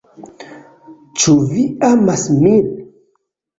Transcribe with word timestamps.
"Ĉu 1.25 1.35
vi 1.51 1.67
amas 1.91 2.27
min?" 2.43 2.75